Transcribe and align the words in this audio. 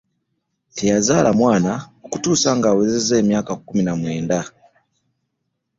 Teyazala 0.77 1.29
mwana 1.39 1.73
okutusa 2.05 2.49
nga 2.57 2.67
awezezza 2.71 3.13
emyaka 3.21 3.51
kkumu 3.57 3.81
na 3.83 3.93
mwenda. 3.99 4.39